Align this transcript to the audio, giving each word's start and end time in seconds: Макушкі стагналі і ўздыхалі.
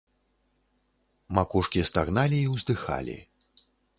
Макушкі 1.39 1.83
стагналі 1.91 2.37
і 2.45 2.51
ўздыхалі. 2.57 3.17